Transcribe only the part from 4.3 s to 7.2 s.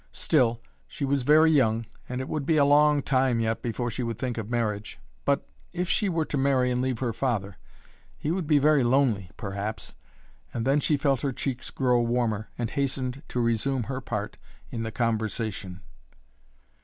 of marriage. But if she were to marry and leave her